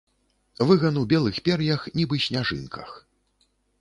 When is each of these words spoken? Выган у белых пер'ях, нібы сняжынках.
Выган 0.69 0.95
у 1.01 1.03
белых 1.11 1.37
пер'ях, 1.47 1.85
нібы 1.99 2.21
сняжынках. 2.25 2.97